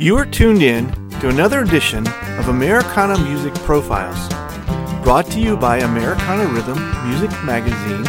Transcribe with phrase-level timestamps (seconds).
[0.00, 2.06] You are tuned in to another edition
[2.38, 4.28] of Americana Music Profiles,
[5.02, 8.06] brought to you by Americana Rhythm Music Magazine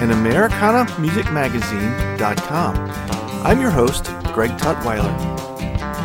[0.00, 2.76] and AmericanaMusicMagazine.com.
[3.46, 5.14] I'm your host, Greg Tutwiler.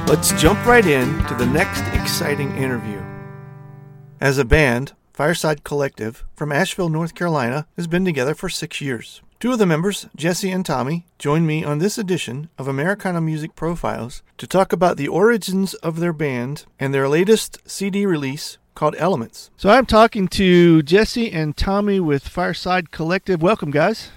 [0.07, 3.01] Let's jump right in to the next exciting interview.
[4.21, 9.23] As a band, Fireside Collective from Asheville, North Carolina, has been together for six years.
[9.46, 13.55] Two of the members, Jesse and Tommy, join me on this edition of Americana Music
[13.55, 18.95] Profiles to talk about the origins of their band and their latest CD release called
[18.97, 19.51] Elements.
[19.55, 23.43] So I'm talking to Jesse and Tommy with Fireside Collective.
[23.43, 24.09] Welcome, guys.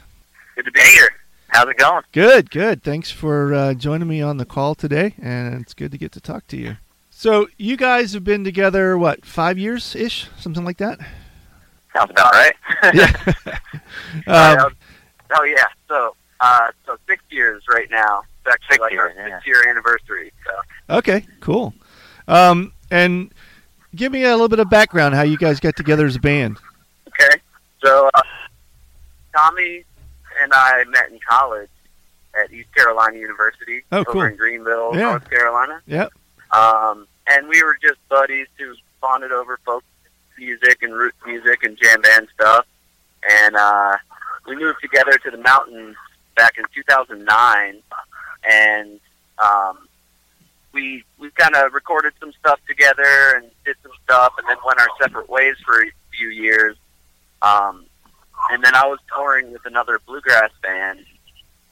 [0.56, 1.10] Good to be here.
[1.48, 2.04] How's it going?
[2.12, 2.82] Good, good.
[2.82, 6.22] Thanks for uh, joining me on the call today, and it's good to get to
[6.22, 6.78] talk to you.
[7.10, 10.98] So you guys have been together, what, five years ish, something like that?
[11.94, 12.54] Sounds about right.
[12.94, 13.34] yeah.
[14.26, 14.74] um,
[15.36, 18.22] Oh yeah, so uh, so six years right now.
[18.44, 20.32] It's actually six like years, our six year anniversary.
[20.44, 20.96] So.
[20.96, 21.74] Okay, cool.
[22.26, 23.32] Um, and
[23.94, 26.58] give me a little bit of background how you guys got together as a band.
[27.08, 27.40] Okay,
[27.84, 28.22] so uh,
[29.36, 29.84] Tommy
[30.40, 31.70] and I met in college
[32.34, 34.22] at East Carolina University oh, over cool.
[34.22, 35.00] in Greenville, yeah.
[35.00, 35.82] North Carolina.
[35.86, 36.12] Yep.
[36.52, 39.84] Um, and we were just buddies who bonded over folk
[40.38, 42.66] music and roots music and jam band stuff.
[43.28, 43.96] And uh,
[44.48, 45.96] we moved together to the mountains
[46.36, 47.82] back in 2009,
[48.48, 49.00] and
[49.38, 49.88] um,
[50.72, 54.80] we we kind of recorded some stuff together and did some stuff, and then went
[54.80, 56.76] our separate ways for a few years.
[57.42, 57.84] Um,
[58.50, 61.04] and then I was touring with another bluegrass band.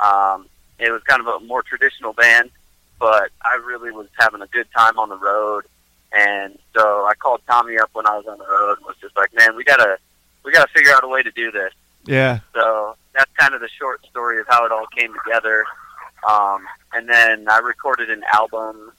[0.00, 0.46] Um,
[0.78, 2.50] it was kind of a more traditional band,
[2.98, 5.64] but I really was having a good time on the road.
[6.12, 9.16] And so I called Tommy up when I was on the road and was just
[9.16, 9.98] like, "Man, we gotta
[10.44, 11.72] we gotta figure out a way to do this."
[12.06, 12.40] Yeah.
[12.54, 15.64] So that's kind of the short story of how it all came together.
[16.28, 18.92] Um, and then I recorded an album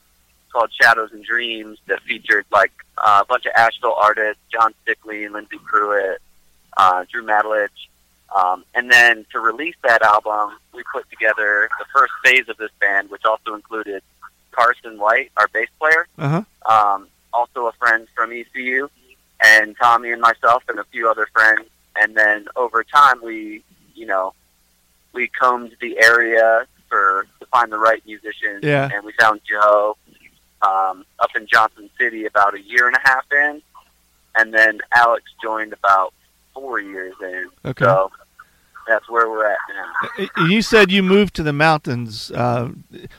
[0.51, 5.29] called Shadows and Dreams that featured like uh, a bunch of Asheville artists, John Stickley,
[5.31, 6.21] Lindsey Pruitt,
[6.77, 7.69] uh, Drew Madalich.
[8.35, 12.71] Um, and then to release that album, we put together the first phase of this
[12.79, 14.03] band, which also included
[14.51, 16.43] Carson White, our bass player, uh-huh.
[16.65, 18.89] um, also a friend from ECU,
[19.43, 21.67] and Tommy and myself and a few other friends
[22.01, 23.63] and then over time we
[23.95, 24.33] you know
[25.13, 28.89] we combed the area for to find the right musicians yeah.
[28.93, 29.97] and we found joe
[30.61, 33.61] um, up in johnson city about a year and a half in
[34.35, 36.13] and then alex joined about
[36.53, 38.11] four years in okay so
[38.87, 40.45] that's where we're at now.
[40.47, 42.31] You said you moved to the mountains.
[42.31, 42.69] Uh,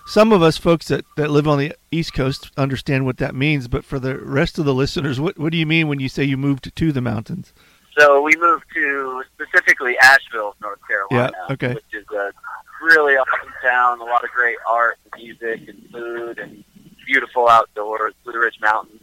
[0.07, 3.69] some of us folks that, that live on the East Coast understand what that means,
[3.69, 6.25] but for the rest of the listeners, what, what do you mean when you say
[6.25, 7.53] you moved to the mountains?
[7.99, 11.75] So we moved to specifically Asheville, North Carolina, yeah, okay.
[11.75, 12.33] which is a
[12.81, 14.01] really awesome town.
[14.01, 16.63] A lot of great art, and music, and food, and
[17.07, 18.15] beautiful outdoors.
[18.25, 19.01] Blue Ridge Mountains.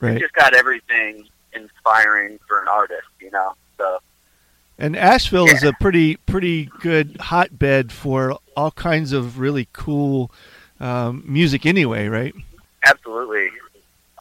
[0.00, 0.18] Right.
[0.18, 3.54] Just got everything inspiring for an artist, you know.
[3.78, 3.98] So.
[4.76, 5.54] And Asheville yeah.
[5.54, 10.32] is a pretty pretty good hotbed for all kinds of really cool
[10.80, 12.34] um, music, anyway, right?
[12.84, 13.50] Absolutely.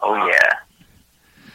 [0.04, 0.54] Oh yeah.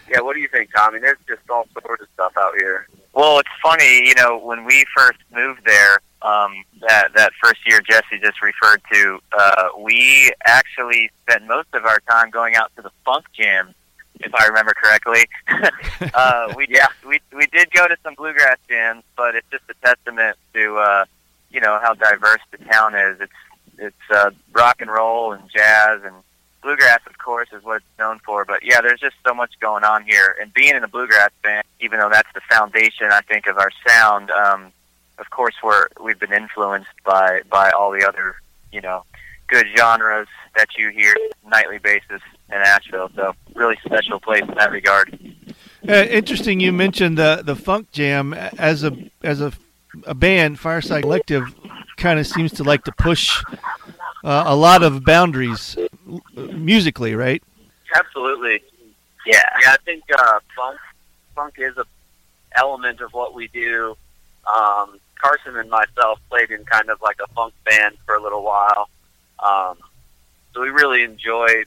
[0.09, 1.01] Yeah, what do you think, Tommy?
[1.01, 2.87] There's just all sorts of stuff out here.
[3.13, 7.81] Well, it's funny, you know, when we first moved there, um, that that first year
[7.81, 12.83] Jesse just referred to, uh, we actually spent most of our time going out to
[12.83, 13.75] the funk jam,
[14.21, 15.27] if I remember correctly.
[16.15, 19.75] uh, we yeah, we we did go to some bluegrass jams, but it's just a
[19.87, 21.05] testament to uh,
[21.51, 23.21] you know how diverse the town is.
[23.21, 23.33] It's
[23.79, 26.15] it's uh, rock and roll and jazz and
[26.67, 28.45] bluegrass, of course, is what it's known for.
[28.45, 30.37] But yeah, there's just so much going on here.
[30.41, 33.71] And being in a bluegrass band, even though that's the foundation, I think, of our
[33.87, 34.73] sound, um,
[35.19, 38.35] of course, we're we've been influenced by by all the other,
[38.73, 39.05] you know,
[39.47, 41.15] good genres that you hear
[41.49, 43.11] nightly basis in Asheville.
[43.15, 45.19] So really special place in that regard.
[45.89, 46.59] Uh, interesting.
[46.59, 49.53] You mentioned the the funk jam as a as a
[50.05, 51.45] a band, Fireside Collective,
[51.97, 53.43] kind of seems to like to push
[54.25, 55.77] uh, a lot of boundaries
[56.35, 57.43] musically, right?
[57.95, 58.63] Absolutely.
[59.25, 59.43] Yeah.
[59.61, 60.79] Yeah, I think uh, funk
[61.35, 61.85] funk is a
[62.57, 63.97] element of what we do.
[64.47, 68.43] Um, Carson and myself played in kind of like a funk band for a little
[68.43, 68.89] while,
[69.45, 69.77] um,
[70.55, 71.67] so we really enjoyed,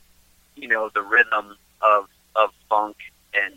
[0.56, 2.96] you know, the rhythm of of funk
[3.34, 3.54] and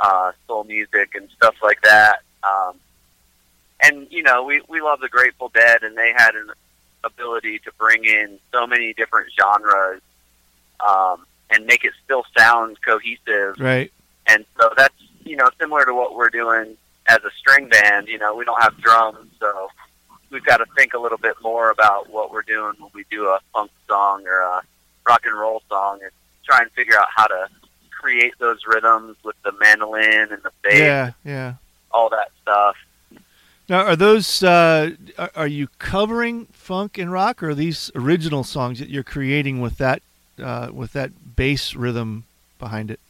[0.00, 2.20] uh, soul music and stuff like that.
[2.42, 2.76] Um,
[3.80, 6.50] and you know, we we love the Grateful Dead, and they had an
[7.04, 10.00] ability to bring in so many different genres
[10.86, 13.56] um, and make it still sound cohesive.
[13.58, 13.92] Right.
[14.26, 16.76] And so that's you know similar to what we're doing
[17.08, 18.08] as a string band.
[18.08, 19.68] You know, we don't have drums, so
[20.30, 23.26] we've got to think a little bit more about what we're doing when we do
[23.26, 24.62] a funk song or a
[25.06, 26.10] rock and roll song and
[26.44, 27.48] try and figure out how to
[27.90, 31.54] create those rhythms with the mandolin and the bass, Yeah, yeah.
[31.90, 32.76] all that stuff.
[33.68, 34.90] Now, are those uh,
[35.34, 39.78] are- you covering funk and rock, or are these original songs that you're creating with
[39.78, 40.02] that
[40.42, 42.24] uh, with that bass rhythm
[42.58, 43.00] behind it?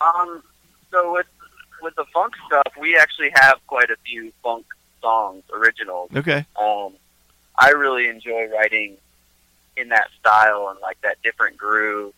[0.00, 0.42] Um,
[0.90, 1.26] so with
[1.82, 4.66] with the funk stuff, we actually have quite a few funk
[5.00, 6.10] songs, originals.
[6.14, 6.46] Okay.
[6.60, 6.92] Um,
[7.58, 8.96] I really enjoy writing
[9.76, 12.14] in that style and like that different groove.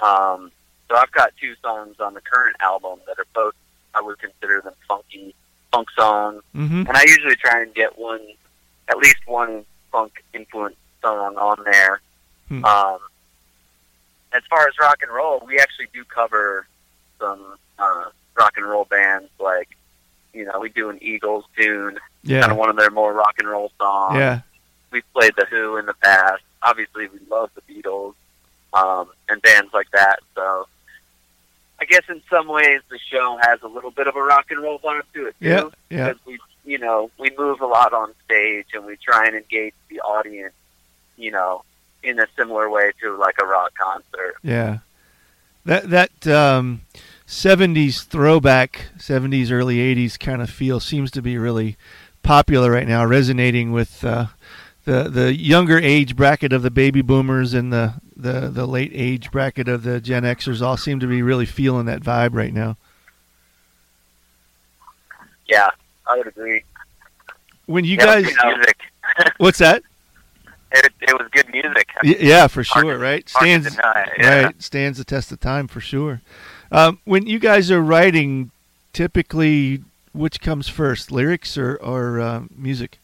[0.00, 0.50] Um,
[0.88, 3.54] so I've got two songs on the current album that are both
[3.94, 5.34] I would consider them funky
[5.74, 6.86] funk songs, Mm-hmm.
[6.86, 8.20] and I usually try and get one,
[8.88, 12.00] at least one funk influence song on there.
[12.48, 12.64] Hmm.
[12.64, 12.98] Um,
[14.32, 16.66] as far as rock and roll, we actually do cover
[17.20, 17.40] some
[17.78, 18.04] uh,
[18.36, 19.28] rock and roll bands.
[19.40, 19.68] Like,
[20.32, 22.50] you know, we do an Eagles tune, kind Yeah.
[22.50, 24.16] of one of their more rock and roll songs.
[24.18, 24.40] Yeah.
[24.90, 26.42] We've played the Who in the past.
[26.62, 28.14] Obviously, we love the Beatles
[28.72, 30.20] um, and bands like that.
[30.34, 30.66] So,
[31.80, 34.60] I guess in some ways, the show has a little bit of a rock and
[34.60, 35.68] roll vibe to it too Yeah.
[35.90, 36.08] Yeah.
[36.12, 39.74] because we you know we move a lot on stage and we try and engage
[39.90, 40.54] the audience
[41.18, 41.62] you know
[42.02, 44.78] in a similar way to like a rock concert Yeah.
[45.66, 46.82] That that um,
[47.26, 51.76] 70s throwback, 70s early 80s kind of feel seems to be really
[52.22, 54.26] popular right now, resonating with uh,
[54.84, 59.30] the the younger age bracket of the baby boomers and the, the, the late age
[59.30, 62.76] bracket of the Gen Xers all seem to be really feeling that vibe right now.
[65.48, 65.68] yeah
[66.06, 66.62] i would agree
[67.66, 68.78] When you Yeah, guys, music.
[69.38, 69.82] what's that?
[70.72, 71.88] It, it was good music.
[72.02, 73.28] Y- Yeah, for sure, to- right?
[73.28, 74.42] Stands deny, yeah.
[74.46, 76.20] right stands the test of time for sure.
[76.72, 78.50] Um, when you guys are writing,
[78.92, 79.82] typically,
[80.12, 82.98] which comes first, lyrics or or uh, music?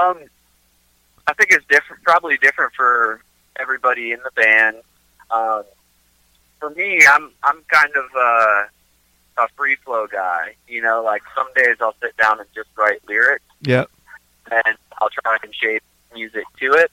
[0.00, 0.18] um
[1.26, 3.20] i think it's different probably different for
[3.56, 4.76] everybody in the band.
[5.30, 5.64] Um
[6.60, 8.64] for me i'm i'm kind of uh
[9.44, 13.00] a free flow guy you know like some days i'll sit down and just write
[13.08, 13.44] lyrics.
[13.62, 13.84] Yeah,
[14.50, 15.82] and I'll try and shape
[16.14, 16.90] music to it.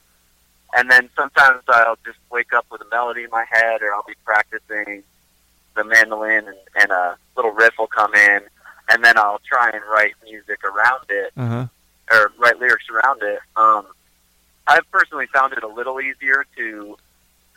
[0.76, 4.06] And then sometimes I'll just wake up with a melody in my head, or I'll
[4.08, 5.04] be practicing
[5.76, 8.42] the mandolin, and, and a little riff will come in,
[8.92, 11.68] and then I'll try and write music around it, uh huh,
[12.12, 13.40] or write lyrics around it.
[13.56, 13.88] Um,
[14.69, 16.98] I've personally found it a little easier to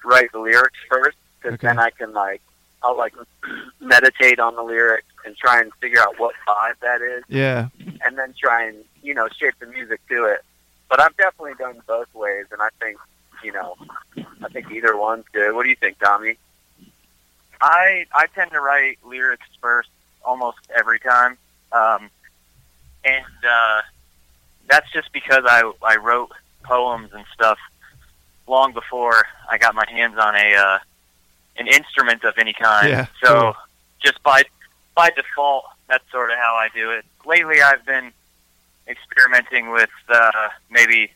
[0.05, 1.67] write the lyrics first, because Okay.
[1.69, 2.41] then I can like
[2.83, 3.15] I'll like
[3.81, 7.69] meditate on the lyrics and try and figure out what vibe that is yeah,
[8.05, 10.41] and then try and you know shape the music to it.
[10.89, 12.99] But I've definitely done both ways, and I think
[13.45, 13.77] you know
[14.43, 15.55] I think either one's good.
[15.55, 16.37] What do you think, Tommy?
[17.61, 19.91] I I tend to write lyrics first
[20.25, 21.37] almost every time,
[21.73, 22.11] um,
[23.05, 23.83] and uh,
[24.69, 26.33] that's just because I I wrote
[26.63, 27.59] poems and stuff
[28.47, 30.79] long before I got my hands on a uh,
[31.57, 32.89] an instrument of any kind.
[32.89, 33.55] Yeah, so
[34.03, 34.45] just by
[34.95, 37.05] by default, that's sort of how I do it.
[37.27, 38.13] Lately, I've been
[38.89, 40.31] experimenting with uh,
[40.71, 41.11] maybe,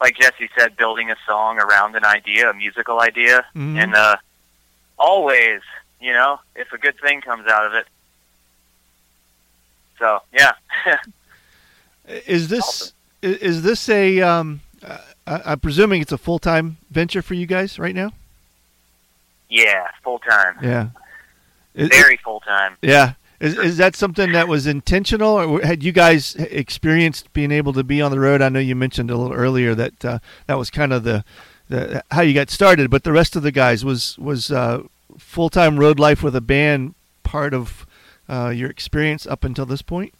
[0.00, 3.82] like Jesse said, building a song around an idea, a musical idea, Mhm.
[3.82, 4.16] and uh,
[4.98, 5.60] always,
[6.00, 7.86] you know, if a good thing comes out of it.
[9.98, 10.52] So yeah,
[12.26, 14.20] Is this i- is this a?
[14.20, 14.60] Um,
[15.26, 18.12] I- I'm presuming it's a full time venture for you guys right now.
[19.50, 20.88] yeah, full time, Yeah.
[21.74, 22.76] Very full time.
[22.82, 23.12] Yeah.
[23.40, 27.84] Is, is that something that was intentional, or had you guys experienced being able to
[27.84, 28.42] be on the road?
[28.42, 31.24] I know you mentioned a little earlier that uh, that was kind of the,
[31.68, 34.82] the how you got started, but the rest of the guys was was uh,
[35.18, 37.86] full time road life with a band part of
[38.28, 40.12] uh, your experience up until this point.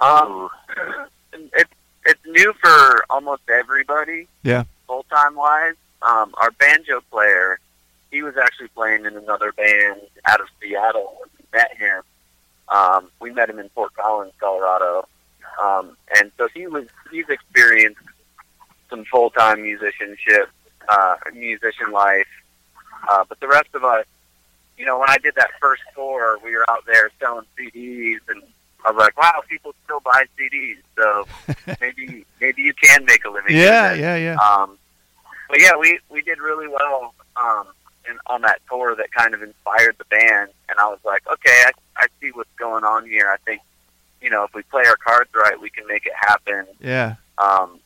[0.00, 0.48] Um,
[1.32, 1.68] it,
[2.04, 4.28] it's new for almost everybody.
[4.42, 4.64] Yeah.
[4.86, 7.58] Full time wise, um, our banjo player,
[8.10, 12.02] he was actually playing in another band out of Seattle when we met him.
[12.68, 15.06] Um, we met him in Fort Collins, Colorado,
[15.62, 18.00] um, and so he was he's experienced
[18.90, 20.48] some full time musicianship,
[20.88, 22.26] uh, musician life.
[23.08, 24.04] Uh, but the rest of us,
[24.76, 28.42] you know, when I did that first tour, we were out there selling CDs and
[28.86, 31.26] I was like, wow, people still buy CDs, so
[31.80, 33.56] maybe maybe you can make a living.
[33.56, 34.36] Yeah, yeah, yeah.
[34.36, 34.78] Um,
[35.48, 37.66] but yeah, we we did really well um,
[38.08, 41.64] in, on that tour that kind of inspired the band, and I was like, okay,
[41.66, 43.28] I, I see what's going on here.
[43.28, 43.60] I think
[44.22, 46.66] you know if we play our cards right, we can make it happen.
[46.80, 47.16] Yeah.
[47.38, 47.80] Um,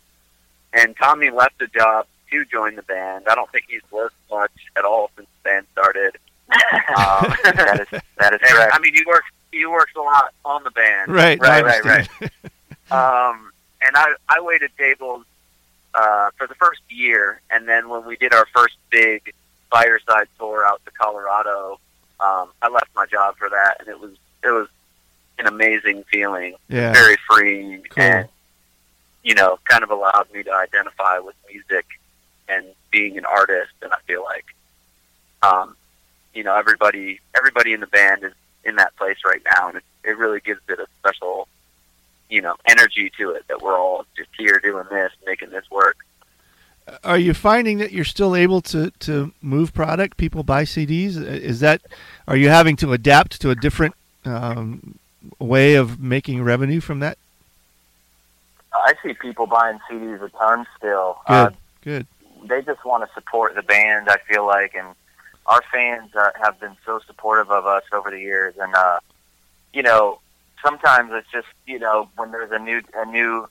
[0.75, 3.25] and Tommy left the job to join the band.
[3.26, 6.19] I don't think he's worked much at all since the band started.
[6.90, 8.73] Um, that is that is and, correct.
[8.75, 11.11] I mean, he works he worked a lot on the band.
[11.12, 11.38] Right.
[11.40, 12.09] right, right, right.
[12.90, 13.52] Um,
[13.83, 15.25] and I I waited tables
[15.95, 19.33] uh, for the first year, and then when we did our first big
[19.71, 21.78] fireside tour out to Colorado,
[22.19, 24.11] um, I left my job for that, and it was
[24.42, 24.66] it was
[25.38, 26.92] an amazing feeling, Yeah.
[26.92, 28.02] very freeing, Cool.
[28.02, 28.28] and
[29.23, 31.87] you know, kind of allowed me to identify with music
[32.49, 33.71] and being an artist.
[33.83, 34.47] And I feel like,
[35.42, 35.76] um,
[36.35, 38.33] you know, everybody everybody in the band is
[38.64, 41.49] in that place right now, and it, it really gives it a special,
[42.29, 45.99] you know, energy to it that we're all just here doing this, making this work.
[47.05, 50.17] Are you finding that you're still able to, to move product?
[50.17, 51.17] People buy CDs.
[51.23, 51.83] Is that
[52.26, 54.99] are you having to adapt to a different um,
[55.38, 57.17] way of making revenue from that?
[58.73, 61.19] I see people buying CDs a ton still.
[61.26, 61.50] Good, Uh,
[61.83, 62.07] good.
[62.45, 64.09] they just want to support the band.
[64.09, 64.88] I feel like, and
[65.50, 68.54] our fans uh, have been so supportive of us over the years.
[68.59, 69.00] And uh,
[69.75, 70.21] you know,
[70.64, 73.47] sometimes it's just you know when there's a new a new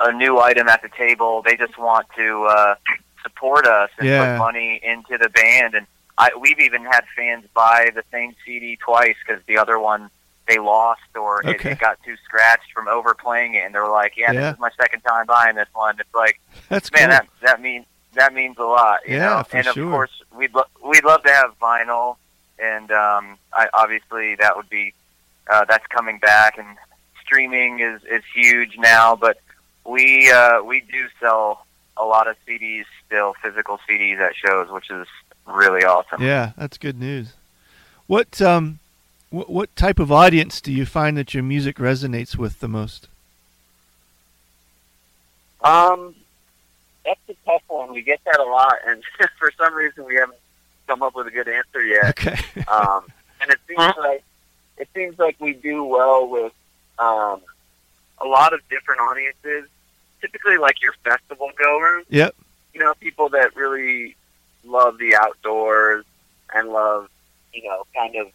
[0.00, 2.74] a new item at the table, they just want to uh,
[3.22, 4.38] support us and Yeah.
[4.38, 5.74] put money into the band.
[5.74, 5.86] And
[6.16, 10.10] I, we've even had fans buy the same CD twice because the other one
[10.48, 11.72] they lost or it, Okay.
[11.72, 14.40] it got too scratched from overplaying it, and they're like, "Yeah, Yeah.
[14.40, 17.18] this is my second time buying this one." It's like That's man, cool.
[17.18, 17.84] that that means
[18.14, 19.00] that means a lot.
[19.06, 19.42] You Yeah, know?
[19.44, 19.90] for and of sure.
[19.90, 22.16] course, we'd lo- we'd love to have vinyl,
[22.58, 24.94] and um, I, obviously that would be
[25.50, 26.76] uh, that's coming back, and
[27.22, 29.16] streaming is is huge now.
[29.16, 29.38] But
[29.84, 31.64] we uh, we do sell
[31.96, 35.06] a lot of CDs still, physical CDs at shows, which is
[35.46, 36.22] really awesome.
[36.22, 37.34] Yeah, that's good news.
[38.06, 38.78] What um,
[39.30, 43.08] what, what type of audience do you find that your music resonates with the most?
[45.62, 46.14] Um,
[47.04, 47.92] that's a tough one.
[47.92, 49.02] We get that a lot, and
[49.38, 50.38] for some reason we haven't
[50.86, 52.10] come up with a good answer yet.
[52.10, 52.36] Okay.
[52.68, 53.06] um,
[53.40, 54.22] and it seems like
[54.76, 56.52] it seems like we do well with
[56.98, 57.40] um,
[58.20, 59.68] a lot of different audiences.
[60.20, 62.04] Typically, like your festival goers.
[62.08, 62.34] Yep.
[62.72, 64.16] You know, people that really
[64.64, 66.04] love the outdoors
[66.54, 67.08] and love,
[67.52, 68.28] you know, kind of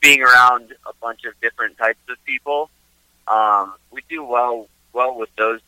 [0.00, 2.70] being around a bunch of different types of people.
[3.28, 5.60] Um, we do well well with those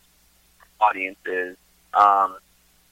[0.81, 1.57] audiences.
[1.97, 2.37] Um,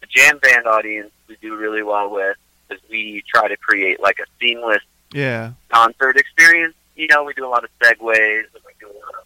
[0.00, 2.36] the jam band audience we do really well with
[2.68, 4.82] because we try to create like a seamless
[5.12, 5.52] Yeah.
[5.70, 6.74] concert experience.
[6.96, 9.24] You know, we do a lot of segues and we do a lot of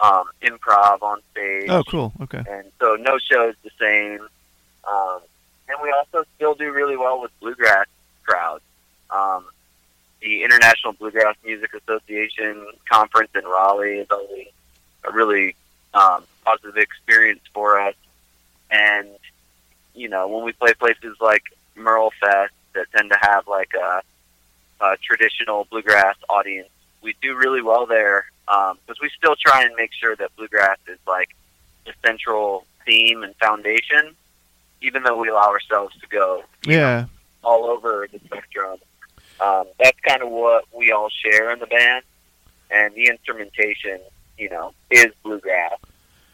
[0.00, 1.68] um, improv on stage.
[1.68, 2.12] Oh, cool.
[2.22, 2.42] Okay.
[2.48, 4.20] And so no show's the same.
[4.90, 5.20] Um,
[5.68, 7.86] and we also still do really well with bluegrass
[8.24, 8.62] crowds.
[9.10, 9.44] Um,
[10.20, 14.48] the International Bluegrass Music Association conference in Raleigh is always
[15.04, 15.54] a really
[15.94, 17.94] um, positive experience for us.
[18.70, 19.08] And,
[19.94, 21.42] you know, when we play places like
[21.74, 24.02] Merle Fest that tend to have like a,
[24.84, 26.68] a traditional bluegrass audience,
[27.02, 30.98] we do really well there because we still try and make sure that bluegrass is
[31.06, 31.30] like
[31.86, 34.14] the central theme and foundation,
[34.82, 37.06] even though we allow ourselves to go Yeah.
[37.42, 38.78] all over the spectrum.
[39.40, 42.04] Um, that's kind of what we all share in the band,
[42.70, 43.98] and the instrumentation,
[44.36, 45.78] you know, is bluegrass.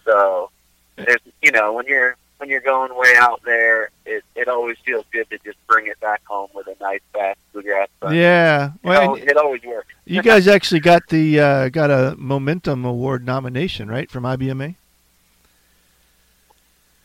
[0.05, 0.51] So
[0.97, 5.05] there's, you know, when you're when you're going way out there, it it always feels
[5.13, 7.89] good to just bring it back home with a nice fast bluegrass.
[8.01, 8.67] But Yeah.
[8.67, 9.89] it, Well, al- it always works.
[10.05, 14.75] you guys actually got the uh, got a Momentum Award nomination, right, from IBMA?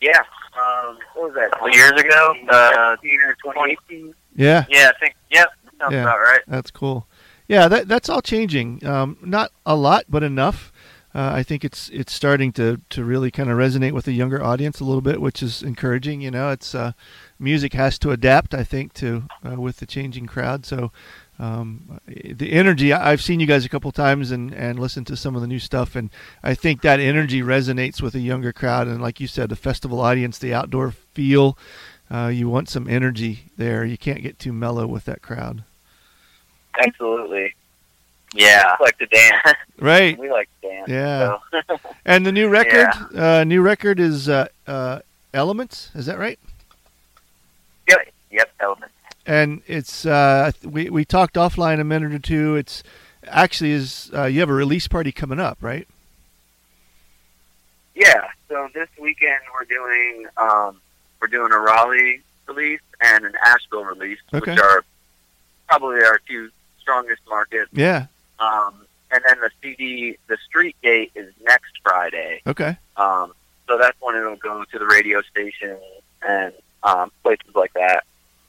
[0.01, 0.19] Yeah.
[0.53, 1.73] Um, what was that?
[1.73, 4.13] Years ago, uh, 2017 or 2018?
[4.35, 4.65] Yeah.
[4.69, 6.01] yeah, I think yep, sounds Yeah.
[6.03, 6.41] about right.
[6.47, 7.07] That's cool.
[7.47, 8.85] Yeah, that that's all changing.
[8.85, 10.70] Um, not a lot, but enough.
[11.13, 14.41] Uh, I think it's it's starting to, to really kind of resonate with the younger
[14.41, 16.21] audience a little bit, which is encouraging.
[16.21, 16.93] You know, it's uh,
[17.37, 18.53] music has to adapt.
[18.53, 20.65] I think to uh, with the changing crowd.
[20.65, 20.91] So
[21.37, 22.93] um, the energy.
[22.93, 25.59] I've seen you guys a couple times and and listened to some of the new
[25.59, 26.09] stuff, and
[26.43, 28.87] I think that energy resonates with a younger crowd.
[28.87, 31.57] And like you said, the festival audience, the outdoor feel.
[32.09, 33.85] Uh, you want some energy there.
[33.85, 35.63] You can't get too mellow with that crowd.
[36.77, 37.53] Absolutely.
[38.33, 38.75] Yeah.
[38.79, 39.57] We like to dance.
[39.79, 40.15] Right.
[40.17, 40.89] We like to dance.
[40.89, 41.37] Yeah.
[41.67, 41.79] So.
[42.05, 44.99] And the new record, uh, new record is uh, uh,
[45.33, 45.89] Elements.
[45.95, 46.37] Is that right?
[47.87, 48.13] Yep.
[48.31, 48.51] Yep.
[48.59, 48.91] Element.
[49.25, 52.55] And it's uh, we we talked offline a minute or two.
[52.57, 52.83] It's
[53.27, 55.87] actually is uh, you have a release party coming up, right?
[57.95, 58.27] Yeah.
[58.49, 60.81] So this weekend we're doing um,
[61.21, 64.51] we're doing a Raleigh release and an Asheville release, Okay.
[64.51, 64.83] which are
[65.69, 67.69] probably our two strongest markets.
[67.73, 68.07] Yeah.
[68.41, 68.73] Um,
[69.11, 72.41] and then the CD, the street date is next Friday.
[72.47, 72.77] Okay.
[72.97, 73.33] Um,
[73.67, 75.77] so that's when it'll go to the radio station
[76.27, 78.03] and um, places like that.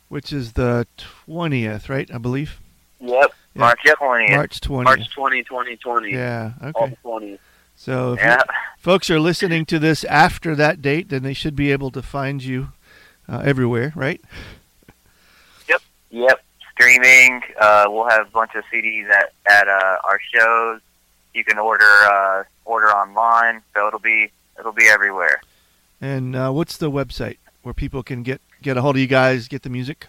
[0.08, 2.10] Which is the twentieth, right?
[2.12, 2.60] I believe
[3.00, 3.32] Yep.
[3.54, 3.60] Yeah.
[3.60, 4.30] March twentieth.
[4.36, 4.98] March twentieth.
[4.98, 6.12] March 20, 2020.
[6.12, 6.52] Yeah.
[6.62, 6.90] All Okay.
[7.02, 7.38] the 20s.
[7.76, 8.40] So if yeah.
[8.78, 12.42] folks are listening to this after that date, then they should be able to find
[12.42, 12.68] you
[13.28, 14.20] uh, everywhere, right?
[15.68, 15.82] Yep.
[16.10, 16.44] Yep.
[16.82, 17.42] Streaming.
[17.60, 20.80] Uh, we'll have a bunch of CDs at at uh, our shows.
[21.32, 25.40] You can order uh, order online, so it'll be it'll be everywhere.
[26.00, 29.48] And uh, what's the website where people can get get a hold of you guys,
[29.48, 30.08] get the music?